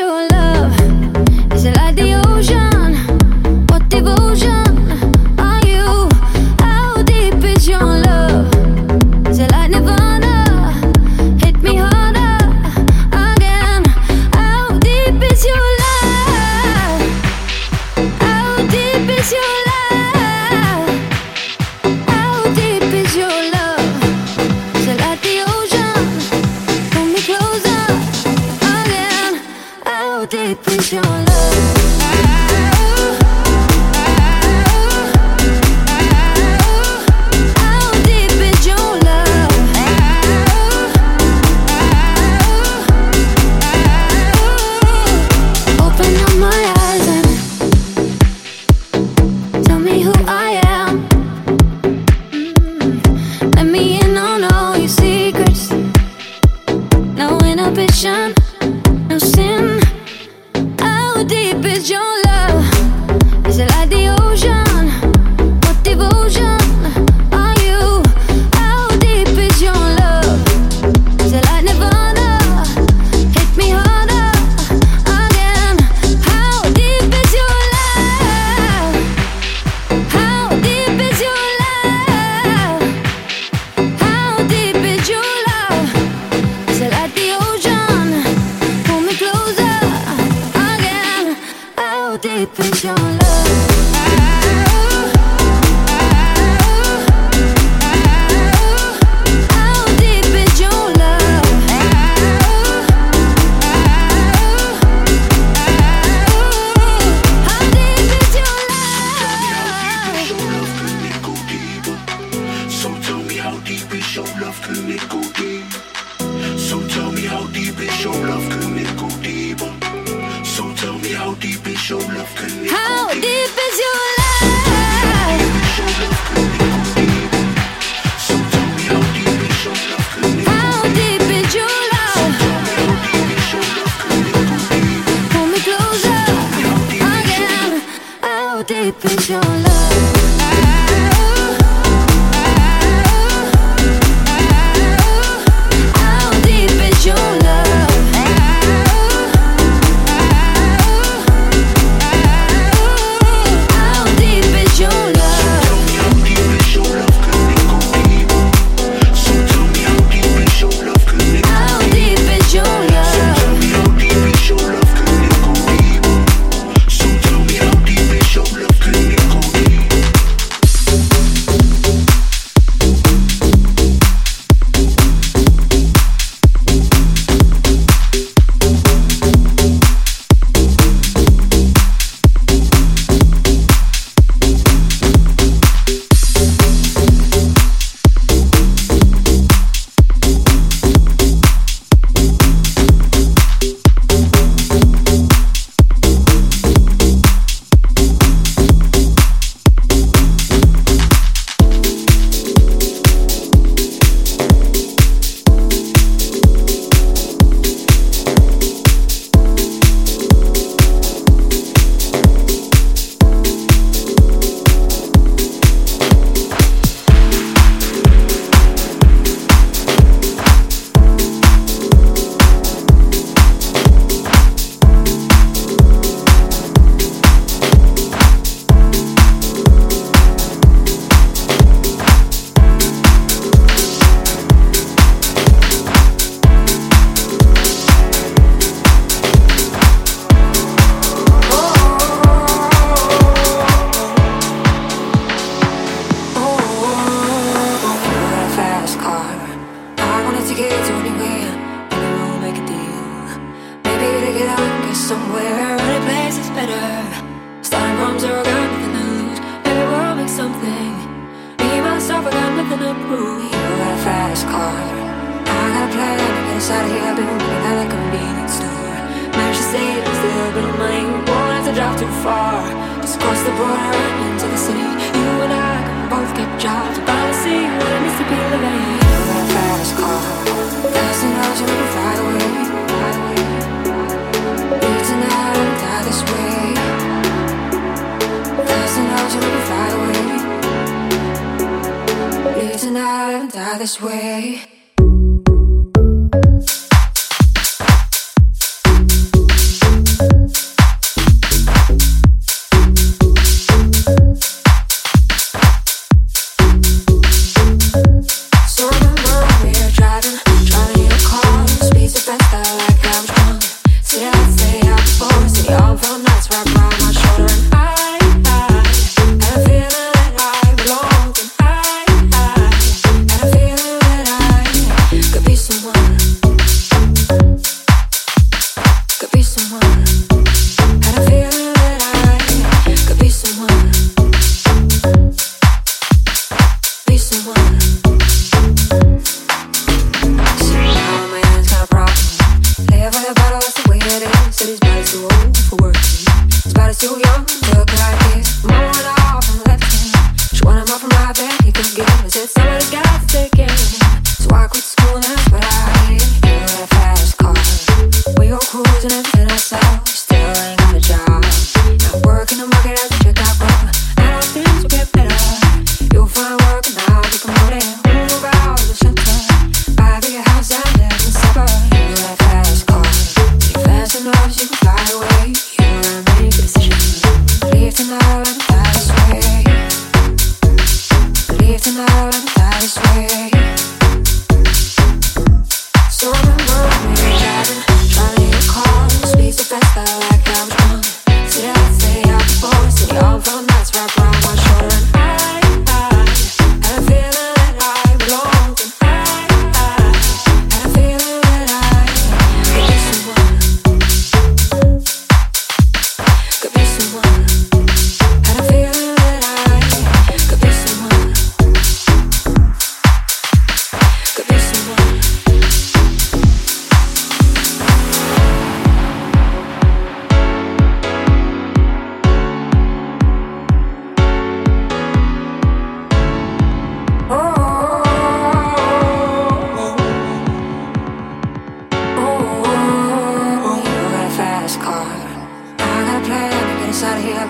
Fly 0.00 0.08
away, 0.08 0.28
fly 1.58 2.10
away. 2.12 2.29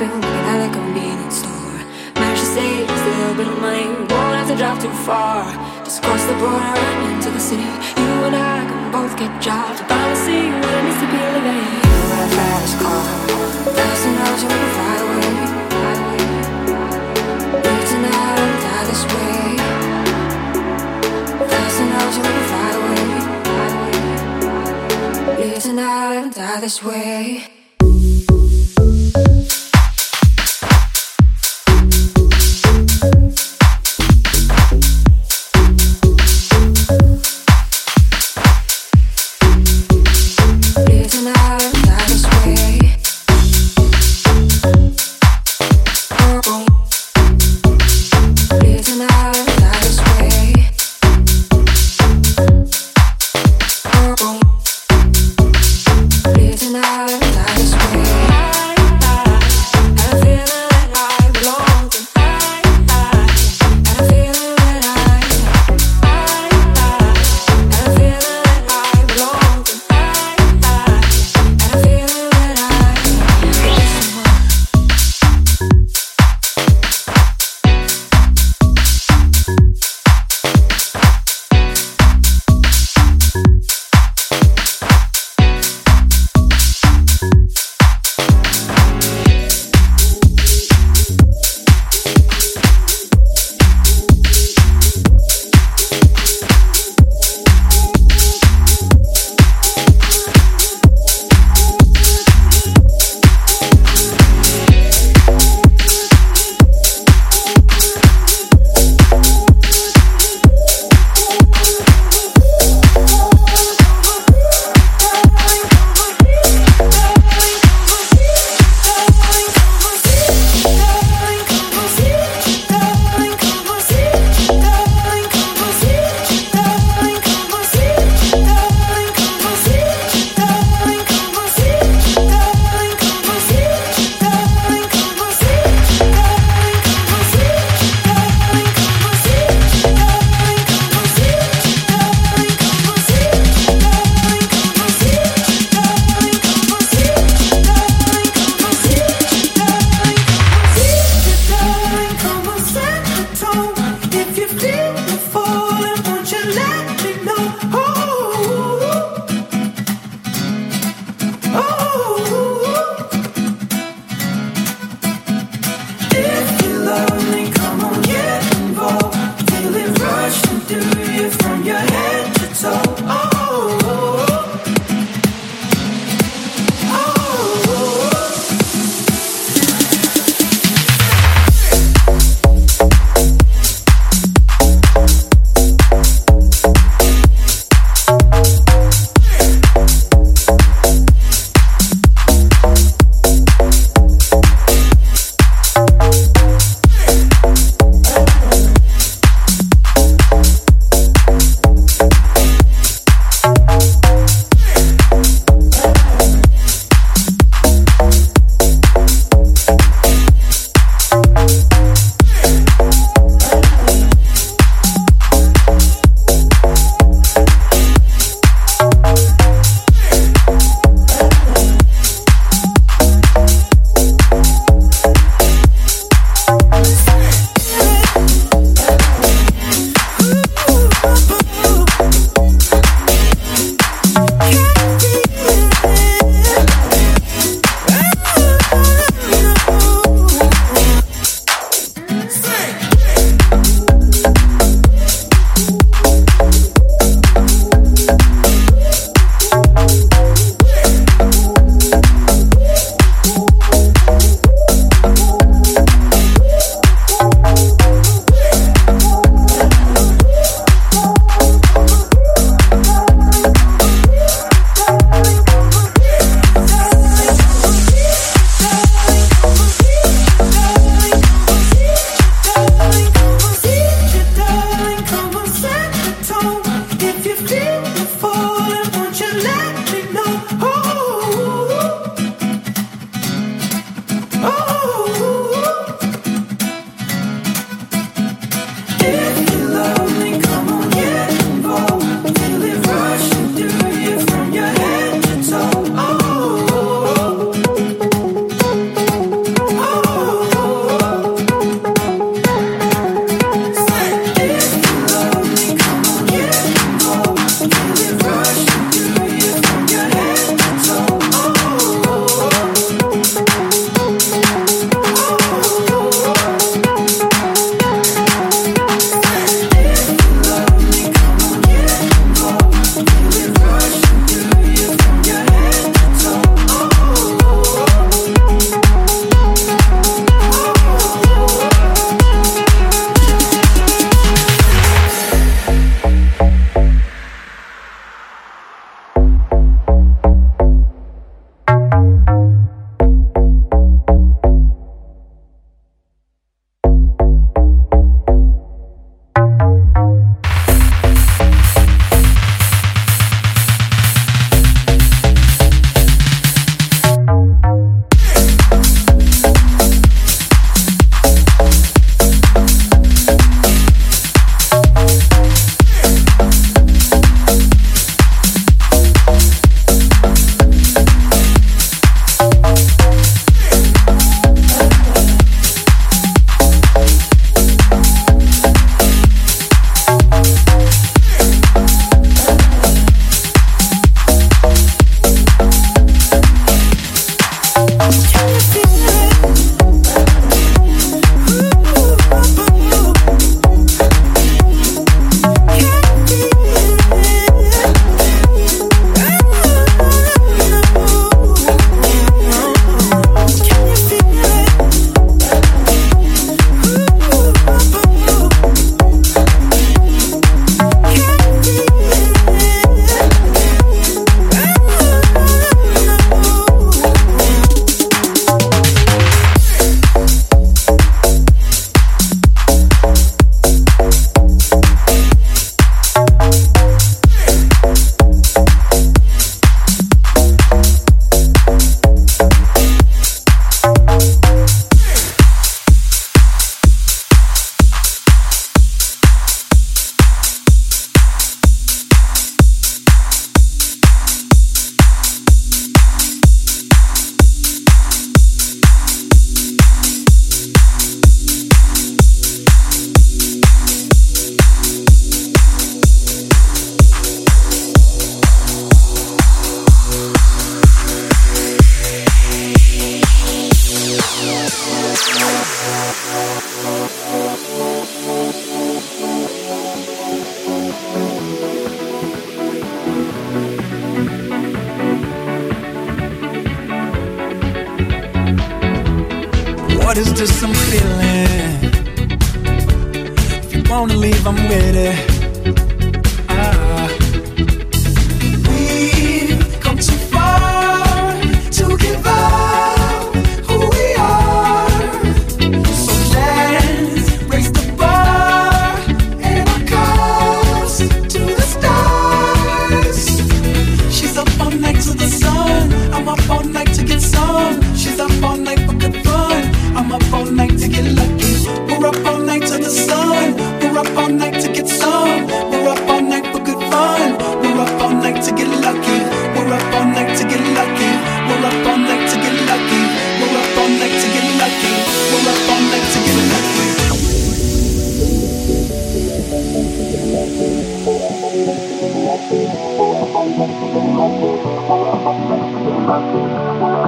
been 0.00 0.08
working 0.08 0.48
at 0.48 0.64
a 0.64 0.72
convenience 0.72 1.44
store. 1.44 1.76
Managed 2.16 2.40
to 2.40 2.46
save 2.56 2.88
a 2.88 2.92
little 3.20 3.36
bit 3.36 3.48
of 3.52 3.60
money, 3.60 3.84
won't 4.08 4.34
have 4.40 4.48
to 4.48 4.56
drive 4.56 4.80
too 4.80 4.88
far. 5.04 5.44
Just 5.84 6.00
cross 6.02 6.24
the 6.24 6.32
border 6.40 6.56
and 6.56 7.12
into 7.12 7.28
the 7.28 7.38
city. 7.38 7.68
You 8.00 8.24
and 8.24 8.34
I 8.34 8.64
can 8.64 8.90
both 8.96 9.14
get 9.20 9.28
jobs. 9.42 9.82
Finally 9.84 10.16
see 10.16 10.48
what 10.48 10.72
it 10.72 10.84
means 10.88 11.00
to 11.04 11.08
be 11.12 11.20
living. 11.36 11.68
You 11.84 12.00
got 12.08 12.24
a 12.24 12.32
fast 12.32 12.80
car, 12.80 13.04
thousand 13.76 14.14
hours 14.24 14.42
on 14.48 14.56
the 14.64 14.70
highway. 14.80 15.28
Live 17.60 17.84
tonight 17.92 18.40
and 18.40 18.56
die 18.64 18.84
this 18.88 19.04
way. 19.12 19.60
Thousand 21.52 21.88
hours 21.96 22.16
on 22.16 22.32
the 22.38 22.44
highway. 22.56 23.04
Live 25.44 25.60
tonight 25.62 26.16
and 26.24 26.32
die 26.32 26.58
this 26.60 26.78
way. 26.82 27.59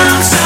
I'm 0.00 0.37